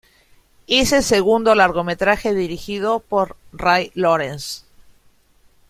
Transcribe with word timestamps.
Es 0.65 0.93
el 0.93 1.03
segundo 1.03 1.53
largometraje 1.53 2.33
dirigido 2.33 3.01
por 3.01 3.37
Ray 3.53 3.91
Lawrence. 3.93 4.63